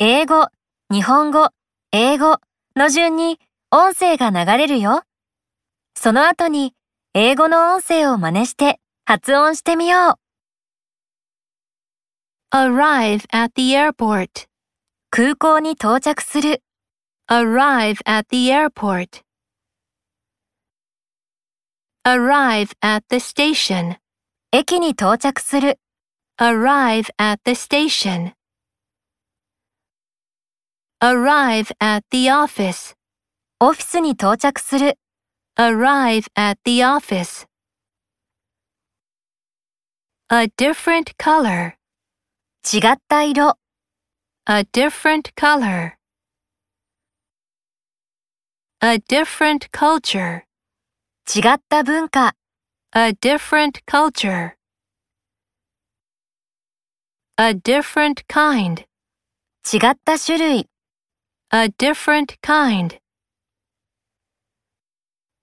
[0.00, 0.46] 英語、
[0.92, 1.48] 日本語、
[1.90, 2.38] 英語
[2.76, 3.40] の順に
[3.72, 5.02] 音声が流れるよ。
[5.96, 6.72] その後に
[7.14, 10.14] 英語の音声を真似して発音してみよう。
[12.56, 14.46] Arrive at the airport.
[15.10, 16.62] 空港に到着する。
[17.28, 19.24] Arrive at the airport.
[22.04, 23.96] Arrive at the station.
[24.52, 25.80] 駅に到着する。
[26.38, 28.37] Arrive at the station.
[31.01, 32.95] Arrive at the office.
[33.59, 34.97] オフィスに到着する。
[35.57, 37.47] Arrive at the office.
[40.29, 41.75] A different color.
[42.63, 43.57] 違った色。
[44.45, 45.93] A different color.
[48.79, 50.43] A different culture.
[51.33, 52.35] 違った文化。
[52.95, 54.55] A different culture.
[57.37, 58.85] A different kind.
[59.71, 60.69] 違った種類。
[61.51, 62.99] A different kind.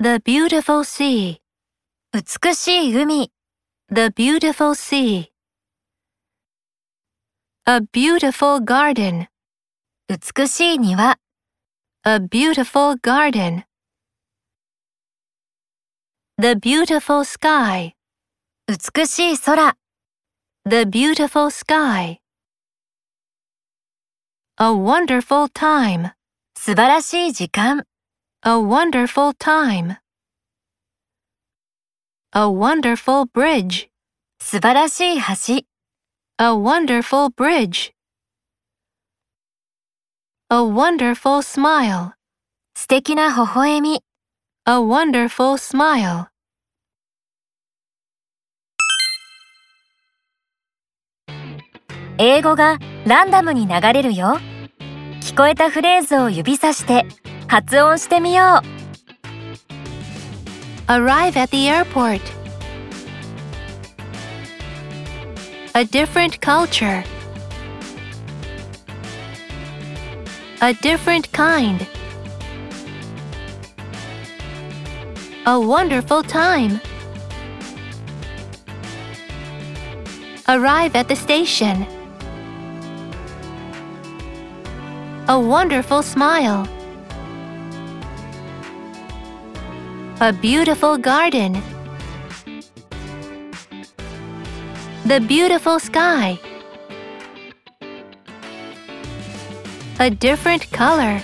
[0.00, 1.40] The beautiful sea.
[2.12, 3.32] 美しい海。
[3.90, 5.30] The beautiful sea.
[7.66, 9.26] A beautiful garden.
[10.08, 11.18] 美しい庭。
[12.04, 13.64] A beautiful garden.
[16.38, 17.94] The beautiful sky.
[18.66, 19.76] 美しい空。
[20.64, 22.20] The beautiful sky.
[24.56, 26.12] A wonderful time.
[26.56, 27.84] 素晴らしい時間。
[28.42, 29.96] A wonderful time.
[32.32, 33.88] A wonderful bridge.
[34.40, 35.64] 素晴らしい橋。
[36.38, 37.92] A wonderful bridge.
[40.50, 42.12] A wonderful smile.
[42.74, 44.02] 素敵な微笑み。
[44.64, 46.28] A wonderful smile.
[52.17, 54.37] 英語がランダムに流れるよ。
[55.21, 57.05] 聞こえたフレーズを指さして
[57.47, 58.63] 発音してみよう。
[60.87, 62.21] Arrive at the airport.
[65.73, 67.03] A different culture.
[70.61, 71.87] A different kind.
[75.45, 76.79] A wonderful time.
[80.47, 81.87] Arrive at the station.
[85.29, 86.67] A wonderful smile.
[90.19, 91.63] A beautiful garden.
[95.05, 96.37] The beautiful sky.
[99.97, 101.21] A different color.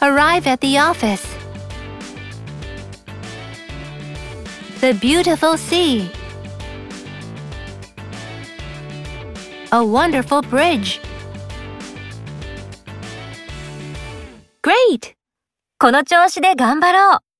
[0.00, 1.26] Arrive at the office.
[4.80, 6.10] The beautiful sea.
[9.74, 11.00] A wonderful bridge.
[14.62, 15.16] Great!
[15.80, 17.33] この調子で頑張ろう。